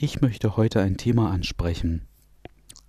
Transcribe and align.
Ich 0.00 0.20
möchte 0.20 0.56
heute 0.56 0.80
ein 0.80 0.96
Thema 0.96 1.32
ansprechen, 1.32 2.06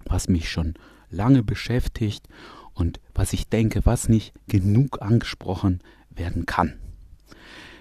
was 0.05 0.27
mich 0.27 0.47
schon 0.47 0.75
lange 1.09 1.41
beschäftigt 1.41 2.27
und 2.75 2.99
was 3.15 3.33
ich 3.33 3.49
denke, 3.49 3.83
was 3.83 4.09
nicht 4.09 4.31
genug 4.47 5.01
angesprochen 5.01 5.81
werden 6.11 6.45
kann. 6.45 6.77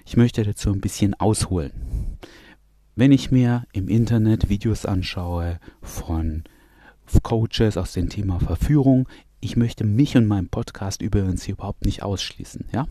Ich 0.07 0.17
möchte 0.17 0.45
dazu 0.45 0.73
ein 0.73 0.81
bisschen 0.81 1.13
ausholen. 1.13 1.73
Wenn 2.97 3.13
ich 3.13 3.31
mir 3.31 3.67
im 3.73 3.89
Internet 3.89 4.49
Videos 4.49 4.87
anschaue 4.87 5.61
von 5.83 6.45
Coaches 7.23 7.77
aus 7.77 7.93
dem 7.93 8.09
Thema 8.09 8.41
Verführung, 8.41 9.11
ich 9.41 9.57
möchte 9.57 9.85
mich 9.85 10.17
und 10.17 10.27
meinen 10.27 10.49
Podcast 10.49 11.03
übrigens 11.03 11.43
hier 11.43 11.57
überhaupt 11.57 11.85
nicht 11.85 12.03
ausschließen, 12.03 12.65
ja? 12.73 12.87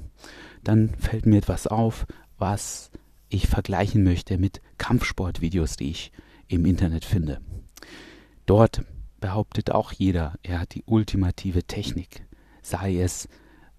Dann 0.64 0.90
fällt 1.00 1.26
mir 1.26 1.38
etwas 1.38 1.66
auf, 1.66 2.06
was 2.38 2.92
ich 3.28 3.48
vergleichen 3.48 4.04
möchte 4.04 4.38
mit 4.38 4.62
Kampfsportvideos, 4.78 5.78
die 5.78 5.90
ich 5.90 6.12
im 6.48 6.66
Internet 6.66 7.06
finde. 7.06 7.40
Dort 8.46 8.84
behauptet 9.20 9.72
auch 9.72 9.92
jeder, 9.92 10.36
er 10.44 10.60
hat 10.60 10.76
die 10.76 10.84
ultimative 10.86 11.64
Technik, 11.64 12.26
sei 12.62 13.00
es 13.00 13.28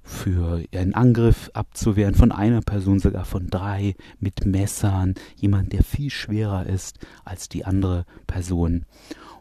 für 0.02 0.64
einen 0.74 0.94
Angriff 0.94 1.50
abzuwehren 1.52 2.14
von 2.14 2.32
einer 2.32 2.62
Person, 2.62 2.98
sogar 2.98 3.24
von 3.24 3.48
drei, 3.48 3.94
mit 4.18 4.46
Messern, 4.46 5.14
jemand, 5.36 5.72
der 5.72 5.84
viel 5.84 6.10
schwerer 6.10 6.66
ist 6.66 6.98
als 7.24 7.48
die 7.48 7.64
andere 7.64 8.04
Person. 8.26 8.86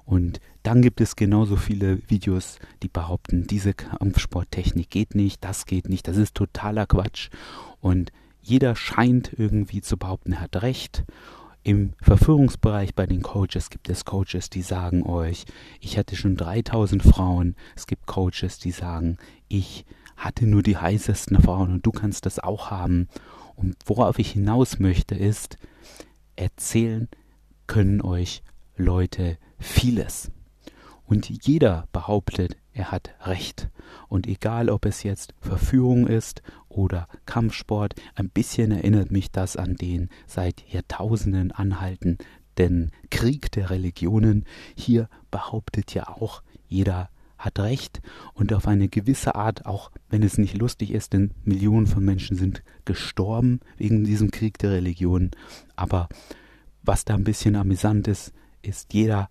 Und 0.06 0.40
dann 0.64 0.82
gibt 0.82 1.02
es 1.02 1.16
genauso 1.16 1.56
viele 1.56 2.00
Videos, 2.10 2.60
die 2.84 2.90
behaupten, 2.90 3.48
diese 3.48 3.74
Kampfsporttechnik 3.74 4.90
geht 4.90 5.16
nicht, 5.16 5.44
das 5.44 5.66
geht 5.66 5.90
nicht, 5.90 6.08
das 6.08 6.18
ist 6.18 6.36
totaler 6.36 6.86
Quatsch. 6.86 7.30
Und 7.80 8.12
jeder 8.42 8.76
scheint 8.76 9.32
irgendwie 9.38 9.82
zu 9.82 9.98
behaupten, 9.98 10.34
er 10.34 10.42
hat 10.42 10.62
recht. 10.62 11.04
Im 11.68 11.92
Verführungsbereich 12.02 12.96
bei 12.96 13.06
den 13.06 13.22
Coaches 13.22 13.70
gibt 13.70 13.90
es 13.90 14.06
Coaches, 14.06 14.50
die 14.50 14.62
sagen 14.62 15.04
euch, 15.04 15.44
ich 15.82 15.98
hatte 15.98 16.16
schon 16.16 16.38
3000 16.38 17.04
Frauen. 17.04 17.58
Es 17.76 17.88
gibt 17.88 18.06
Coaches, 18.06 18.58
die 18.58 18.72
sagen, 18.72 19.18
ich 19.50 19.86
hatte 20.16 20.48
nur 20.48 20.64
die 20.64 20.78
heißesten 20.78 21.42
Frauen 21.42 21.74
und 21.74 21.86
du 21.86 21.92
kannst 21.92 22.26
das 22.26 22.40
auch 22.40 22.72
haben. 22.72 23.10
Und 23.58 23.76
worauf 23.86 24.18
ich 24.18 24.32
hinaus 24.32 24.80
möchte 24.80 25.14
ist, 25.16 25.58
erzählen 26.38 27.10
können 27.68 28.02
euch 28.02 28.44
Leute 28.78 29.38
vieles. 29.60 30.32
Und 31.06 31.28
jeder 31.46 31.90
behauptet, 31.92 32.56
er 32.78 32.92
hat 32.92 33.16
recht. 33.22 33.70
Und 34.08 34.28
egal, 34.28 34.70
ob 34.70 34.86
es 34.86 35.04
jetzt 35.04 35.34
Verführung 35.42 36.06
ist 36.08 36.44
oder 36.70 37.08
Kampfsport, 37.26 37.96
ein 38.16 38.30
bisschen 38.30 38.72
erinnert 38.72 39.12
mich 39.12 39.32
das 39.32 39.58
an 39.58 39.76
den 39.76 40.10
seit 40.28 40.64
Jahrtausenden 40.72 41.52
anhaltenden 41.52 42.92
Krieg 43.10 43.52
der 43.52 43.72
Religionen. 43.72 44.46
Hier 44.76 45.10
behauptet 45.32 45.94
ja 45.94 46.08
auch 46.08 46.44
jeder 46.68 47.10
hat 47.40 47.60
recht 47.60 48.02
und 48.34 48.52
auf 48.54 48.68
eine 48.68 48.90
gewisse 48.90 49.36
Art, 49.36 49.66
auch 49.66 49.92
wenn 50.10 50.24
es 50.24 50.38
nicht 50.38 50.58
lustig 50.58 50.92
ist, 50.92 51.14
denn 51.14 51.32
Millionen 51.44 51.86
von 51.86 52.04
Menschen 52.04 52.36
sind 52.36 52.64
gestorben 52.86 53.60
wegen 53.78 54.04
diesem 54.04 54.32
Krieg 54.32 54.58
der 54.58 54.72
Religionen. 54.72 55.32
Aber 55.76 56.10
was 56.84 57.06
da 57.06 57.14
ein 57.14 57.24
bisschen 57.24 57.56
amüsant 57.56 58.08
ist, 58.08 58.34
ist, 58.64 58.94
jeder 58.94 59.30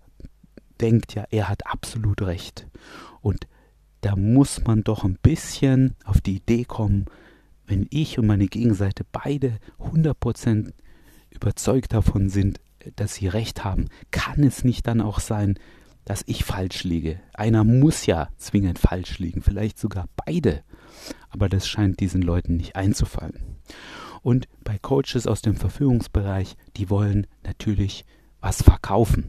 denkt 0.77 1.15
ja, 1.15 1.25
er 1.29 1.49
hat 1.49 1.67
absolut 1.67 2.21
recht. 2.21 2.67
Und 3.21 3.47
da 4.01 4.15
muss 4.15 4.63
man 4.63 4.83
doch 4.83 5.03
ein 5.03 5.17
bisschen 5.21 5.95
auf 6.05 6.21
die 6.21 6.37
Idee 6.37 6.65
kommen, 6.65 7.05
wenn 7.65 7.87
ich 7.89 8.17
und 8.17 8.27
meine 8.27 8.47
Gegenseite 8.47 9.05
beide 9.11 9.59
100% 9.79 10.71
überzeugt 11.31 11.93
davon 11.93 12.29
sind, 12.29 12.59
dass 12.95 13.15
sie 13.15 13.27
recht 13.27 13.63
haben, 13.63 13.85
kann 14.11 14.43
es 14.43 14.63
nicht 14.63 14.87
dann 14.87 15.01
auch 15.01 15.19
sein, 15.19 15.59
dass 16.05 16.23
ich 16.25 16.45
falsch 16.45 16.85
liege. 16.85 17.19
Einer 17.33 17.65
muss 17.65 18.05
ja 18.05 18.29
zwingend 18.37 18.79
falsch 18.79 19.19
liegen, 19.19 19.41
vielleicht 19.41 19.77
sogar 19.77 20.07
beide. 20.25 20.63
Aber 21.29 21.49
das 21.49 21.67
scheint 21.67 21.99
diesen 21.99 22.21
Leuten 22.21 22.55
nicht 22.55 22.77
einzufallen. 22.77 23.57
Und 24.21 24.47
bei 24.63 24.77
Coaches 24.77 25.27
aus 25.27 25.41
dem 25.41 25.57
Verfügungsbereich, 25.57 26.55
die 26.77 26.89
wollen 26.89 27.27
natürlich 27.43 28.05
was 28.39 28.61
verkaufen. 28.61 29.25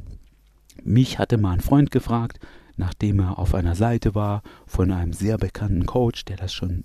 Mich 0.84 1.18
hatte 1.18 1.38
mal 1.38 1.52
ein 1.52 1.60
Freund 1.60 1.90
gefragt, 1.90 2.38
nachdem 2.76 3.20
er 3.20 3.38
auf 3.38 3.54
einer 3.54 3.74
Seite 3.74 4.14
war 4.14 4.42
von 4.66 4.90
einem 4.92 5.12
sehr 5.12 5.38
bekannten 5.38 5.86
Coach, 5.86 6.24
der 6.24 6.36
das 6.36 6.52
schon 6.52 6.84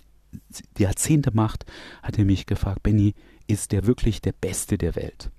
Jahrzehnte 0.78 1.32
macht, 1.34 1.66
hat 2.02 2.18
er 2.18 2.26
mich 2.26 2.46
gefragt, 2.46 2.84
Benny, 2.84 3.14
ist 3.48 3.72
der 3.72 3.86
wirklich 3.86 4.22
der 4.22 4.32
Beste 4.34 4.78
der 4.78 4.96
Welt? 4.96 5.30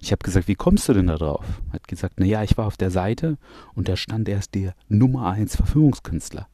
Ich 0.00 0.12
habe 0.12 0.24
gesagt, 0.24 0.48
wie 0.48 0.54
kommst 0.54 0.88
du 0.88 0.92
denn 0.92 1.08
da 1.08 1.16
drauf? 1.16 1.44
Er 1.68 1.74
hat 1.74 1.88
gesagt, 1.88 2.14
na 2.18 2.26
ja, 2.26 2.42
ich 2.42 2.56
war 2.56 2.66
auf 2.66 2.76
der 2.76 2.90
Seite 2.90 3.36
und 3.74 3.88
da 3.88 3.96
stand 3.96 4.28
erst 4.28 4.54
der 4.54 4.74
Nummer 4.88 5.30
1 5.30 5.56
Verfügungskünstler. 5.56 6.48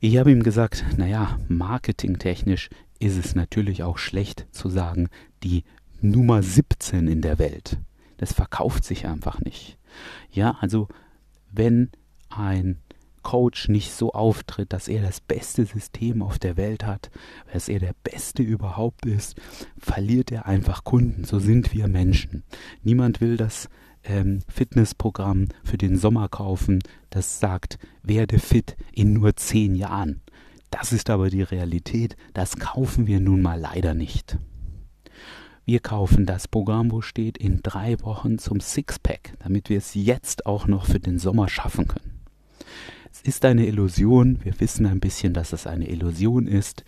Ich 0.00 0.16
habe 0.18 0.30
ihm 0.30 0.42
gesagt, 0.42 0.84
na 0.96 1.06
ja, 1.06 1.38
marketingtechnisch 1.48 2.70
ist 2.98 3.18
es 3.18 3.34
natürlich 3.34 3.82
auch 3.82 3.98
schlecht 3.98 4.46
zu 4.52 4.68
sagen, 4.68 5.08
die 5.42 5.64
Nummer 6.00 6.42
17 6.42 7.08
in 7.08 7.22
der 7.22 7.38
Welt. 7.38 7.78
Das 8.18 8.32
verkauft 8.32 8.84
sich 8.84 9.06
einfach 9.06 9.40
nicht. 9.40 9.78
Ja, 10.30 10.56
also 10.60 10.88
wenn 11.52 11.90
ein 12.28 12.78
Coach 13.22 13.68
nicht 13.68 13.92
so 13.92 14.12
auftritt, 14.12 14.72
dass 14.72 14.88
er 14.88 15.02
das 15.02 15.20
beste 15.20 15.66
System 15.66 16.22
auf 16.22 16.38
der 16.38 16.56
Welt 16.56 16.86
hat, 16.86 17.10
dass 17.52 17.68
er 17.68 17.78
der 17.78 17.94
Beste 18.02 18.42
überhaupt 18.42 19.04
ist, 19.04 19.36
verliert 19.78 20.32
er 20.32 20.46
einfach 20.46 20.84
Kunden. 20.84 21.24
So 21.24 21.38
sind 21.38 21.74
wir 21.74 21.86
Menschen. 21.88 22.44
Niemand 22.82 23.20
will 23.20 23.36
das 23.36 23.68
ähm, 24.04 24.40
Fitnessprogramm 24.48 25.48
für 25.62 25.76
den 25.76 25.98
Sommer 25.98 26.28
kaufen, 26.28 26.80
das 27.10 27.40
sagt, 27.40 27.78
werde 28.02 28.38
fit 28.38 28.76
in 28.92 29.12
nur 29.12 29.36
zehn 29.36 29.74
Jahren. 29.74 30.22
Das 30.70 30.92
ist 30.92 31.10
aber 31.10 31.30
die 31.30 31.42
Realität, 31.42 32.16
das 32.32 32.56
kaufen 32.56 33.06
wir 33.06 33.20
nun 33.20 33.42
mal 33.42 33.58
leider 33.60 33.92
nicht. 33.92 34.38
Wir 35.64 35.80
kaufen 35.80 36.26
das 36.26 36.48
Programm, 36.48 36.90
wo 36.90 37.00
steht, 37.00 37.38
in 37.38 37.60
drei 37.62 38.00
Wochen 38.00 38.38
zum 38.38 38.60
Sixpack, 38.60 39.34
damit 39.40 39.68
wir 39.68 39.78
es 39.78 39.94
jetzt 39.94 40.46
auch 40.46 40.66
noch 40.66 40.86
für 40.86 41.00
den 41.00 41.18
Sommer 41.18 41.48
schaffen 41.48 41.86
können. 41.86 42.20
Es 43.12 43.20
ist 43.22 43.44
eine 43.44 43.66
Illusion, 43.66 44.38
wir 44.44 44.58
wissen 44.60 44.86
ein 44.86 45.00
bisschen, 45.00 45.34
dass 45.34 45.52
es 45.52 45.66
eine 45.66 45.88
Illusion 45.88 46.46
ist, 46.46 46.84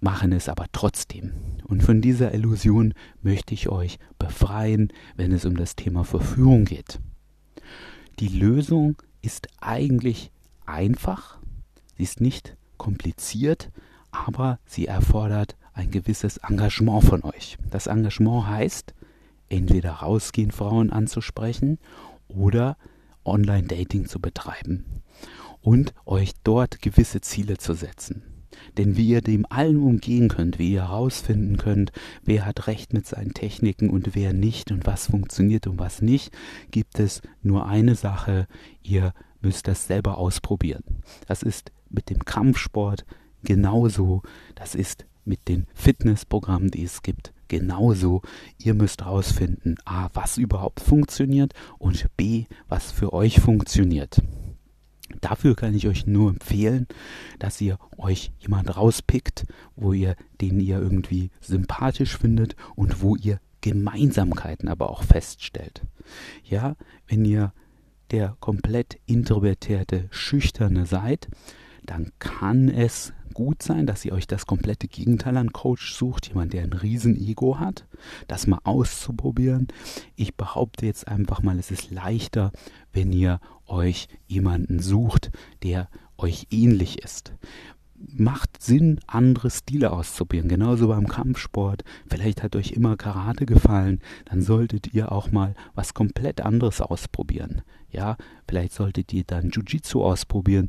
machen 0.00 0.32
es 0.32 0.48
aber 0.48 0.66
trotzdem. 0.72 1.32
Und 1.64 1.82
von 1.82 2.00
dieser 2.00 2.34
Illusion 2.34 2.94
möchte 3.22 3.54
ich 3.54 3.68
euch 3.68 3.98
befreien, 4.18 4.92
wenn 5.16 5.32
es 5.32 5.44
um 5.44 5.56
das 5.56 5.76
Thema 5.76 6.04
Verführung 6.04 6.64
geht. 6.64 7.00
Die 8.18 8.28
Lösung 8.28 8.96
ist 9.22 9.48
eigentlich 9.60 10.30
einfach, 10.66 11.38
sie 11.96 12.02
ist 12.04 12.20
nicht 12.20 12.56
kompliziert, 12.76 13.70
aber 14.10 14.58
sie 14.66 14.86
erfordert 14.86 15.56
ein 15.80 15.90
gewisses 15.90 16.36
Engagement 16.36 17.04
von 17.04 17.24
euch. 17.24 17.56
Das 17.70 17.86
Engagement 17.86 18.46
heißt, 18.46 18.94
entweder 19.48 19.92
rausgehen, 19.92 20.50
Frauen 20.50 20.90
anzusprechen 20.90 21.78
oder 22.28 22.76
Online-Dating 23.24 24.06
zu 24.06 24.20
betreiben 24.20 24.84
und 25.62 25.94
euch 26.04 26.32
dort 26.44 26.82
gewisse 26.82 27.22
Ziele 27.22 27.56
zu 27.56 27.72
setzen. 27.72 28.22
Denn 28.76 28.98
wie 28.98 29.08
ihr 29.08 29.22
dem 29.22 29.46
allen 29.48 29.82
umgehen 29.82 30.28
könnt, 30.28 30.58
wie 30.58 30.72
ihr 30.72 30.88
herausfinden 30.88 31.56
könnt, 31.56 31.92
wer 32.24 32.44
hat 32.44 32.66
recht 32.66 32.92
mit 32.92 33.06
seinen 33.06 33.32
Techniken 33.32 33.88
und 33.88 34.14
wer 34.14 34.34
nicht 34.34 34.70
und 34.70 34.86
was 34.86 35.06
funktioniert 35.06 35.66
und 35.66 35.78
was 35.78 36.02
nicht, 36.02 36.30
gibt 36.70 37.00
es 37.00 37.22
nur 37.42 37.66
eine 37.66 37.94
Sache, 37.94 38.46
ihr 38.82 39.14
müsst 39.40 39.66
das 39.66 39.86
selber 39.86 40.18
ausprobieren. 40.18 40.84
Das 41.26 41.42
ist 41.42 41.72
mit 41.88 42.10
dem 42.10 42.18
Kampfsport 42.18 43.06
genauso, 43.42 44.22
das 44.54 44.74
ist 44.74 45.06
mit 45.30 45.48
den 45.48 45.66
Fitnessprogrammen, 45.74 46.70
die 46.70 46.84
es 46.84 47.02
gibt, 47.02 47.32
genauso. 47.48 48.20
Ihr 48.58 48.74
müsst 48.74 49.02
herausfinden, 49.02 49.76
a, 49.86 50.10
was 50.12 50.36
überhaupt 50.36 50.80
funktioniert 50.80 51.54
und 51.78 52.04
b, 52.16 52.44
was 52.68 52.92
für 52.92 53.14
euch 53.14 53.40
funktioniert. 53.40 54.20
Dafür 55.20 55.56
kann 55.56 55.74
ich 55.74 55.88
euch 55.88 56.06
nur 56.06 56.30
empfehlen, 56.30 56.86
dass 57.38 57.60
ihr 57.60 57.78
euch 57.96 58.32
jemand 58.38 58.76
rauspickt, 58.76 59.46
wo 59.76 59.92
ihr 59.92 60.16
den 60.40 60.60
ihr 60.60 60.78
irgendwie 60.78 61.30
sympathisch 61.40 62.18
findet 62.18 62.56
und 62.76 63.02
wo 63.02 63.16
ihr 63.16 63.40
Gemeinsamkeiten 63.60 64.68
aber 64.68 64.90
auch 64.90 65.02
feststellt. 65.02 65.82
Ja, 66.44 66.76
wenn 67.06 67.24
ihr 67.24 67.52
der 68.10 68.36
komplett 68.40 68.98
introvertierte, 69.06 70.08
schüchterne 70.10 70.86
seid, 70.86 71.28
dann 71.84 72.10
kann 72.18 72.68
es 72.68 73.12
gut 73.32 73.62
sein, 73.62 73.86
dass 73.86 74.04
ihr 74.04 74.12
euch 74.12 74.26
das 74.26 74.46
komplette 74.46 74.88
Gegenteil 74.88 75.36
an 75.36 75.52
Coach 75.52 75.94
sucht, 75.94 76.28
jemand, 76.28 76.52
der 76.52 76.62
ein 76.64 76.72
Riesen-Ego 76.72 77.58
hat, 77.58 77.86
das 78.28 78.46
mal 78.46 78.60
auszuprobieren. 78.64 79.68
Ich 80.16 80.34
behaupte 80.36 80.86
jetzt 80.86 81.06
einfach 81.08 81.42
mal, 81.42 81.58
es 81.58 81.70
ist 81.70 81.90
leichter, 81.90 82.52
wenn 82.92 83.12
ihr 83.12 83.40
euch 83.66 84.08
jemanden 84.26 84.80
sucht, 84.80 85.30
der 85.62 85.88
euch 86.18 86.48
ähnlich 86.50 87.02
ist. 87.02 87.32
macht 88.08 88.62
Sinn, 88.62 89.00
andere 89.06 89.50
Stile 89.50 89.92
auszuprobieren. 89.92 90.48
Genauso 90.48 90.88
beim 90.88 91.06
Kampfsport. 91.06 91.84
Vielleicht 92.08 92.42
hat 92.42 92.56
euch 92.56 92.72
immer 92.72 92.96
Karate 92.96 93.46
gefallen. 93.46 94.00
Dann 94.26 94.42
solltet 94.42 94.94
ihr 94.94 95.12
auch 95.12 95.30
mal 95.30 95.54
was 95.74 95.94
komplett 95.94 96.40
anderes 96.40 96.80
ausprobieren. 96.80 97.62
Ja, 97.90 98.16
vielleicht 98.46 98.72
solltet 98.72 99.12
ihr 99.12 99.24
dann 99.24 99.50
Jiu-Jitsu 99.50 100.02
ausprobieren. 100.02 100.68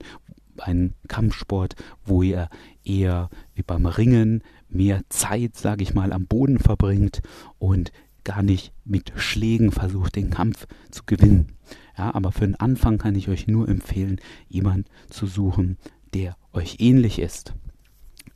Einen 0.62 0.94
Kampfsport, 1.08 1.76
wo 2.06 2.22
ihr 2.22 2.50
eher 2.84 3.30
wie 3.54 3.64
beim 3.64 3.86
Ringen 3.86 4.44
mehr 4.70 5.02
Zeit, 5.10 5.56
sage 5.58 5.84
ich 5.84 5.94
mal, 5.94 6.14
am 6.14 6.28
Boden 6.28 6.60
verbringt 6.60 7.22
und 7.60 7.92
gar 8.24 8.44
nicht 8.44 8.74
mit 8.86 9.14
Schlägen 9.16 9.72
versucht, 9.72 10.16
den 10.16 10.30
Kampf 10.30 10.68
zu 10.92 11.04
gewinnen. 11.06 11.54
Ja, 11.98 12.14
aber 12.14 12.32
für 12.32 12.46
den 12.46 12.56
Anfang 12.56 12.98
kann 12.98 13.16
ich 13.16 13.30
euch 13.30 13.48
nur 13.48 13.68
empfehlen, 13.68 14.20
jemanden 14.48 14.86
zu 15.10 15.26
suchen, 15.26 15.78
der 16.14 16.36
euch 16.54 16.78
ähnlich 16.80 17.20
ist. 17.20 17.54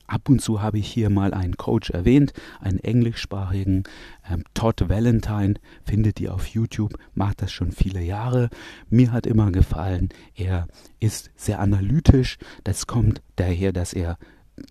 Ab 0.07 0.29
und 0.29 0.41
zu 0.41 0.61
habe 0.61 0.77
ich 0.77 0.87
hier 0.87 1.09
mal 1.09 1.33
einen 1.33 1.57
Coach 1.57 1.89
erwähnt, 1.89 2.33
einen 2.59 2.79
englischsprachigen 2.79 3.83
ähm, 4.29 4.43
Todd 4.53 4.87
Valentine, 4.87 5.55
findet 5.83 6.19
ihr 6.19 6.33
auf 6.33 6.47
YouTube, 6.47 6.93
macht 7.13 7.41
das 7.41 7.51
schon 7.51 7.71
viele 7.71 8.01
Jahre. 8.01 8.49
Mir 8.89 9.11
hat 9.11 9.25
immer 9.25 9.51
gefallen, 9.51 10.09
er 10.35 10.67
ist 10.99 11.31
sehr 11.35 11.59
analytisch. 11.59 12.37
Das 12.63 12.87
kommt 12.87 13.21
daher, 13.35 13.71
dass 13.71 13.93
er 13.93 14.17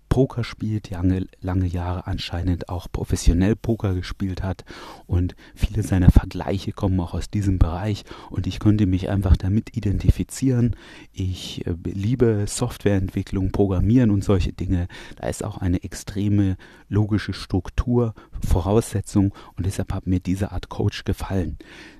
Poker 0.09 0.43
spielt, 0.43 0.89
lange, 0.89 1.27
lange 1.41 1.67
Jahre 1.67 2.07
anscheinend 2.07 2.69
auch 2.69 2.87
professionell 2.91 3.55
Poker 3.55 3.93
gespielt 3.93 4.41
hat 4.41 4.65
und 5.05 5.35
viele 5.53 5.83
seiner 5.83 6.09
Vergleiche 6.09 6.71
kommen 6.71 6.99
auch 6.99 7.13
aus 7.13 7.29
diesem 7.29 7.59
Bereich 7.59 8.03
und 8.29 8.47
ich 8.47 8.59
konnte 8.59 8.87
mich 8.87 9.09
einfach 9.09 9.37
damit 9.37 9.77
identifizieren. 9.77 10.75
Ich 11.13 11.67
äh, 11.67 11.75
liebe 11.83 12.45
Softwareentwicklung, 12.47 13.51
Programmieren 13.51 14.09
und 14.09 14.23
solche 14.23 14.53
Dinge. 14.53 14.87
Da 15.17 15.27
ist 15.27 15.43
auch 15.43 15.57
eine 15.57 15.83
extreme 15.83 16.57
logische 16.89 17.33
Struktur, 17.33 18.13
Voraussetzung 18.41 19.33
und 19.55 19.65
deshalb 19.65 19.93
hat 19.93 20.07
mir 20.07 20.19
diese 20.19 20.51
Art 20.51 20.69
Coach 20.69 21.03
gefallen. 21.03 21.57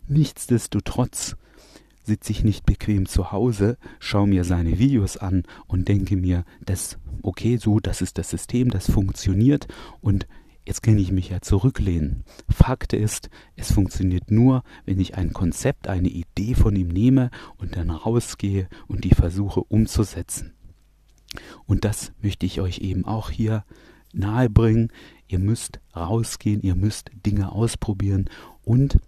Nichtsdestotrotz 0.07 1.35
sitze 2.05 2.31
ich 2.31 2.43
nicht 2.43 2.65
bequem 2.65 3.05
zu 3.05 3.31
Hause, 3.31 3.77
schaue 3.99 4.27
mir 4.27 4.43
seine 4.43 4.79
Videos 4.79 5.17
an 5.17 5.43
und 5.67 5.87
denke 5.87 6.15
mir, 6.15 6.45
das 6.63 6.97
okay, 7.21 7.57
so, 7.57 7.79
das 7.79 8.01
ist 8.01 8.17
das 8.17 8.29
System, 8.29 8.69
das 8.69 8.89
funktioniert 8.89 9.67
und 10.01 10.27
jetzt 10.65 10.83
kann 10.83 10.97
ich 10.97 11.11
mich 11.11 11.29
ja 11.29 11.41
zurücklehnen. 11.41 12.23
Fakt 12.49 12.93
ist, 12.93 13.29
es 13.55 13.71
funktioniert 13.71 14.31
nur, 14.31 14.63
wenn 14.85 14.99
ich 14.99 15.15
ein 15.15 15.33
Konzept, 15.33 15.87
eine 15.87 16.07
Idee 16.07 16.55
von 16.55 16.75
ihm 16.75 16.89
nehme 16.89 17.29
und 17.57 17.75
dann 17.75 17.89
rausgehe 17.89 18.67
und 18.87 19.03
die 19.03 19.13
versuche 19.15 19.63
umzusetzen. 19.63 20.53
Und 21.65 21.85
das 21.85 22.13
möchte 22.21 22.45
ich 22.45 22.61
euch 22.61 22.79
eben 22.79 23.05
auch 23.05 23.29
hier 23.29 23.65
nahebringen. 24.13 24.91
Ihr 25.27 25.39
müsst 25.39 25.79
rausgehen, 25.95 26.61
ihr 26.61 26.75
müsst 26.75 27.11
Dinge 27.25 27.51
ausprobieren 27.51 28.29
und 28.63 28.99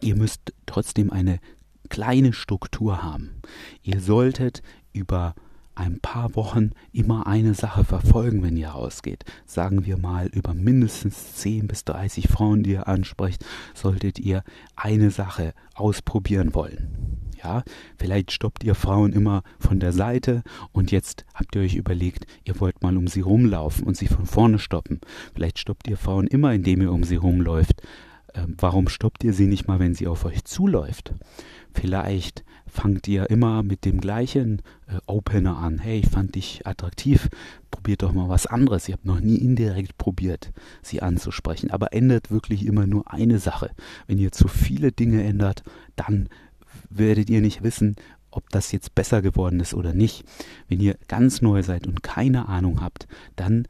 ihr 0.00 0.16
müsst 0.16 0.52
trotzdem 0.66 1.10
eine 1.10 1.40
kleine 1.88 2.32
Struktur 2.32 3.02
haben. 3.02 3.40
Ihr 3.82 4.00
solltet 4.00 4.62
über 4.92 5.34
ein 5.76 6.00
paar 6.00 6.34
Wochen 6.34 6.70
immer 6.92 7.26
eine 7.26 7.54
Sache 7.54 7.84
verfolgen, 7.84 8.42
wenn 8.42 8.56
ihr 8.56 8.70
rausgeht. 8.70 9.24
Sagen 9.44 9.84
wir 9.84 9.98
mal, 9.98 10.26
über 10.26 10.54
mindestens 10.54 11.34
10 11.34 11.68
bis 11.68 11.84
30 11.84 12.28
Frauen, 12.28 12.62
die 12.62 12.72
ihr 12.72 12.88
ansprecht, 12.88 13.44
solltet 13.74 14.18
ihr 14.18 14.42
eine 14.74 15.10
Sache 15.10 15.52
ausprobieren 15.74 16.54
wollen. 16.54 17.20
Ja, 17.42 17.62
vielleicht 17.98 18.32
stoppt 18.32 18.64
ihr 18.64 18.74
Frauen 18.74 19.12
immer 19.12 19.42
von 19.58 19.78
der 19.78 19.92
Seite 19.92 20.42
und 20.72 20.90
jetzt 20.90 21.26
habt 21.34 21.54
ihr 21.54 21.62
euch 21.62 21.74
überlegt, 21.74 22.26
ihr 22.44 22.58
wollt 22.60 22.82
mal 22.82 22.96
um 22.96 23.06
sie 23.06 23.20
rumlaufen 23.20 23.86
und 23.86 23.96
sie 23.96 24.06
von 24.08 24.24
vorne 24.24 24.58
stoppen. 24.58 25.00
Vielleicht 25.34 25.58
stoppt 25.58 25.86
ihr 25.88 25.98
Frauen 25.98 26.26
immer, 26.26 26.54
indem 26.54 26.80
ihr 26.80 26.92
um 26.92 27.04
sie 27.04 27.16
rumläuft. 27.16 27.82
Ähm, 28.36 28.54
warum 28.58 28.88
stoppt 28.88 29.24
ihr 29.24 29.32
sie 29.32 29.46
nicht 29.46 29.66
mal, 29.66 29.78
wenn 29.78 29.94
sie 29.94 30.06
auf 30.06 30.24
euch 30.24 30.44
zuläuft? 30.44 31.14
Vielleicht 31.72 32.44
fangt 32.66 33.08
ihr 33.08 33.30
immer 33.30 33.62
mit 33.62 33.84
dem 33.84 34.00
gleichen 34.00 34.60
äh, 34.86 34.98
Opener 35.06 35.56
an. 35.56 35.78
Hey, 35.78 36.00
ich 36.00 36.08
fand 36.08 36.34
dich 36.34 36.66
attraktiv, 36.66 37.28
probiert 37.70 38.02
doch 38.02 38.12
mal 38.12 38.28
was 38.28 38.46
anderes. 38.46 38.88
Ihr 38.88 38.94
habt 38.94 39.04
noch 39.04 39.20
nie 39.20 39.36
indirekt 39.36 39.96
probiert, 39.98 40.52
sie 40.82 41.02
anzusprechen. 41.02 41.70
Aber 41.70 41.92
ändert 41.92 42.30
wirklich 42.30 42.66
immer 42.66 42.86
nur 42.86 43.12
eine 43.12 43.38
Sache. 43.38 43.70
Wenn 44.06 44.18
ihr 44.18 44.32
zu 44.32 44.48
viele 44.48 44.92
Dinge 44.92 45.22
ändert, 45.24 45.62
dann 45.96 46.28
werdet 46.90 47.30
ihr 47.30 47.40
nicht 47.40 47.62
wissen, 47.62 47.96
ob 48.30 48.50
das 48.50 48.70
jetzt 48.72 48.94
besser 48.94 49.22
geworden 49.22 49.60
ist 49.60 49.72
oder 49.72 49.94
nicht. 49.94 50.24
Wenn 50.68 50.80
ihr 50.80 50.98
ganz 51.08 51.40
neu 51.40 51.62
seid 51.62 51.86
und 51.86 52.02
keine 52.02 52.48
Ahnung 52.48 52.82
habt, 52.82 53.06
dann 53.34 53.66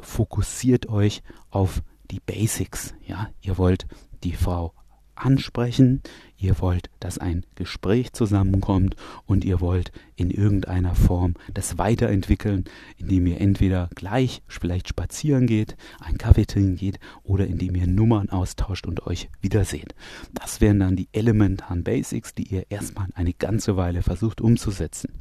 fokussiert 0.00 0.88
euch 0.88 1.22
auf 1.50 1.82
die 2.10 2.20
Basics. 2.20 2.94
Ja, 3.06 3.28
ihr 3.42 3.58
wollt 3.58 3.86
die 4.24 4.34
Frau 4.34 4.72
ansprechen, 5.14 6.02
ihr 6.46 6.60
wollt, 6.60 6.88
dass 7.00 7.18
ein 7.18 7.44
Gespräch 7.56 8.12
zusammenkommt 8.12 8.96
und 9.26 9.44
ihr 9.44 9.60
wollt 9.60 9.92
in 10.14 10.30
irgendeiner 10.30 10.94
Form 10.94 11.34
das 11.52 11.76
weiterentwickeln, 11.76 12.64
indem 12.96 13.26
ihr 13.26 13.40
entweder 13.40 13.90
gleich 13.94 14.42
vielleicht 14.46 14.88
spazieren 14.88 15.46
geht, 15.46 15.76
einen 16.00 16.18
Kaffee 16.18 16.46
trinken 16.46 16.76
geht 16.76 16.98
oder 17.22 17.46
indem 17.46 17.74
ihr 17.74 17.86
Nummern 17.86 18.30
austauscht 18.30 18.86
und 18.86 19.06
euch 19.06 19.28
wiederseht. 19.40 19.94
Das 20.32 20.60
wären 20.60 20.80
dann 20.80 20.96
die 20.96 21.08
elementaren 21.12 21.84
Basics, 21.84 22.34
die 22.34 22.44
ihr 22.54 22.64
erstmal 22.70 23.08
eine 23.14 23.34
ganze 23.34 23.76
Weile 23.76 24.02
versucht 24.02 24.40
umzusetzen. 24.40 25.12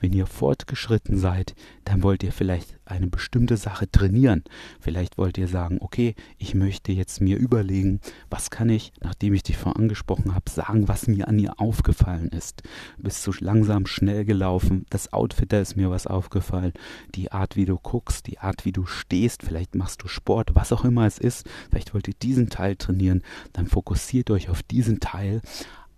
Wenn 0.00 0.12
ihr 0.12 0.26
fortgeschritten 0.26 1.16
seid, 1.16 1.54
dann 1.84 2.02
wollt 2.02 2.22
ihr 2.22 2.32
vielleicht 2.32 2.76
eine 2.84 3.06
bestimmte 3.06 3.56
Sache 3.56 3.90
trainieren. 3.90 4.44
Vielleicht 4.80 5.16
wollt 5.18 5.38
ihr 5.38 5.48
sagen, 5.48 5.78
okay, 5.80 6.14
ich 6.38 6.54
möchte 6.54 6.92
jetzt 6.92 7.20
mir 7.20 7.38
überlegen, 7.38 8.00
was 8.28 8.50
kann 8.50 8.68
ich, 8.68 8.92
nachdem 9.02 9.34
ich 9.34 9.42
dich 9.42 9.56
vorhin 9.56 9.82
angesprochen 9.82 10.34
habe, 10.34 10.50
sagen, 10.56 10.88
was 10.88 11.06
mir 11.06 11.28
an 11.28 11.38
ihr 11.38 11.60
aufgefallen 11.60 12.28
ist. 12.30 12.62
Du 12.96 13.04
bist 13.04 13.22
so 13.22 13.32
langsam 13.38 13.86
schnell 13.86 14.24
gelaufen, 14.24 14.84
das 14.90 15.12
Outfit, 15.12 15.52
da 15.52 15.60
ist 15.60 15.76
mir 15.76 15.90
was 15.90 16.08
aufgefallen, 16.08 16.72
die 17.14 17.30
Art, 17.30 17.54
wie 17.54 17.64
du 17.64 17.78
guckst, 17.78 18.26
die 18.26 18.38
Art, 18.40 18.64
wie 18.64 18.72
du 18.72 18.86
stehst, 18.86 19.42
vielleicht 19.42 19.76
machst 19.76 20.02
du 20.02 20.08
Sport, 20.08 20.54
was 20.54 20.72
auch 20.72 20.84
immer 20.84 21.06
es 21.06 21.18
ist, 21.18 21.48
vielleicht 21.70 21.94
wollt 21.94 22.08
ihr 22.08 22.14
diesen 22.20 22.48
Teil 22.48 22.74
trainieren, 22.74 23.22
dann 23.52 23.68
fokussiert 23.68 24.30
euch 24.30 24.48
auf 24.48 24.64
diesen 24.64 24.98
Teil, 24.98 25.40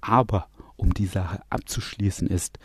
aber 0.03 0.49
um 0.77 0.93
die 0.93 1.07
Sache 1.07 1.41
abzuschließen 1.49 2.29
ist, 2.29 2.59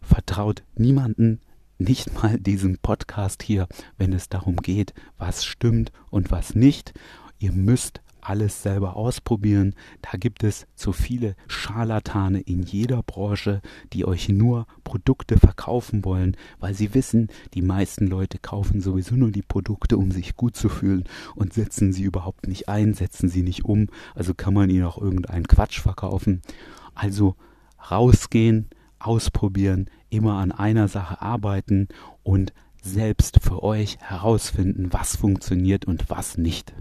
vertraut 0.00 0.62
niemanden, 0.74 1.40
nicht 1.78 2.14
mal 2.22 2.38
diesem 2.38 2.78
Podcast 2.78 3.42
hier, 3.42 3.66
wenn 3.98 4.12
es 4.12 4.28
darum 4.28 4.56
geht, 4.56 4.94
was 5.18 5.44
stimmt 5.44 5.92
und 6.10 6.30
was 6.30 6.54
nicht. 6.54 6.92
Ihr 7.38 7.52
müsst 7.52 8.00
alles 8.22 8.62
selber 8.62 8.96
ausprobieren. 8.96 9.74
Da 10.00 10.16
gibt 10.16 10.44
es 10.44 10.66
zu 10.74 10.92
viele 10.92 11.34
Scharlatane 11.48 12.40
in 12.40 12.62
jeder 12.62 13.02
Branche, 13.02 13.60
die 13.92 14.06
euch 14.06 14.28
nur 14.28 14.66
Produkte 14.84 15.38
verkaufen 15.38 16.04
wollen, 16.04 16.36
weil 16.58 16.74
sie 16.74 16.94
wissen, 16.94 17.28
die 17.54 17.62
meisten 17.62 18.06
Leute 18.06 18.38
kaufen 18.38 18.80
sowieso 18.80 19.14
nur 19.14 19.30
die 19.30 19.42
Produkte, 19.42 19.96
um 19.96 20.10
sich 20.10 20.36
gut 20.36 20.56
zu 20.56 20.68
fühlen 20.68 21.04
und 21.34 21.52
setzen 21.52 21.92
sie 21.92 22.04
überhaupt 22.04 22.46
nicht 22.46 22.68
ein, 22.68 22.94
setzen 22.94 23.28
sie 23.28 23.42
nicht 23.42 23.64
um. 23.64 23.88
Also 24.14 24.34
kann 24.34 24.54
man 24.54 24.70
ihnen 24.70 24.84
auch 24.84 24.98
irgendeinen 24.98 25.46
Quatsch 25.46 25.80
verkaufen. 25.80 26.42
Also 26.94 27.36
rausgehen, 27.90 28.68
ausprobieren, 28.98 29.90
immer 30.10 30.34
an 30.34 30.52
einer 30.52 30.88
Sache 30.88 31.20
arbeiten 31.20 31.88
und 32.22 32.52
selbst 32.82 33.40
für 33.42 33.62
euch 33.62 33.98
herausfinden, 34.00 34.92
was 34.92 35.16
funktioniert 35.16 35.84
und 35.84 36.10
was 36.10 36.36
nicht. 36.36 36.74